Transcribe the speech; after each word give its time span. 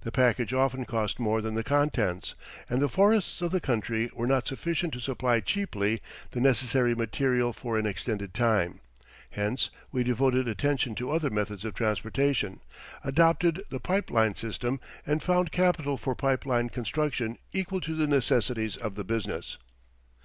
The 0.00 0.10
package 0.10 0.52
often 0.52 0.84
cost 0.84 1.20
more 1.20 1.40
than 1.40 1.54
the 1.54 1.62
contents, 1.62 2.34
and 2.68 2.82
the 2.82 2.88
forests 2.88 3.40
of 3.40 3.52
the 3.52 3.60
country 3.60 4.10
were 4.12 4.26
not 4.26 4.48
sufficient 4.48 4.92
to 4.94 4.98
supply 5.00 5.38
cheaply 5.38 6.02
the 6.32 6.40
necessary 6.40 6.92
material 6.96 7.52
for 7.52 7.78
an 7.78 7.86
extended 7.86 8.34
time. 8.34 8.80
Hence 9.30 9.70
we 9.92 10.02
devoted 10.02 10.48
attention 10.48 10.96
to 10.96 11.12
other 11.12 11.30
methods 11.30 11.64
of 11.64 11.74
transportation, 11.74 12.58
adopted 13.04 13.62
the 13.70 13.78
pipe 13.78 14.10
line 14.10 14.34
system, 14.34 14.80
and 15.06 15.22
found 15.22 15.52
capital 15.52 15.96
for 15.96 16.16
pipe 16.16 16.44
line 16.44 16.68
construction 16.68 17.38
equal 17.52 17.80
to 17.82 17.94
the 17.94 18.08
necessities 18.08 18.76
of 18.76 18.96
the 18.96 19.04
business. 19.04 19.56